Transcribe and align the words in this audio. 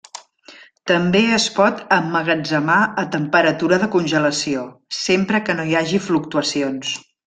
També 0.91 1.21
es 1.37 1.45
pot 1.57 1.83
emmagatzemar 1.97 2.79
a 3.03 3.05
temperatura 3.19 3.81
de 3.85 3.93
congelació, 3.99 4.67
sempre 5.05 5.47
que 5.47 5.61
no 5.61 5.71
hi 5.73 5.83
hagi 5.83 6.05
fluctuacions. 6.11 7.01